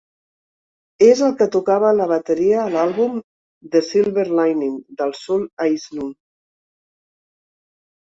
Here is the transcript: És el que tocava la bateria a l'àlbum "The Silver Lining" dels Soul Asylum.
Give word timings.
És 1.07 1.19
el 1.25 1.33
que 1.41 1.47
tocava 1.55 1.91
la 1.97 2.07
bateria 2.11 2.55
a 2.61 2.71
l'àlbum 2.75 3.19
"The 3.75 3.81
Silver 3.89 4.25
Lining" 4.39 4.79
dels 5.03 5.21
Soul 5.27 5.45
Asylum. 5.67 6.09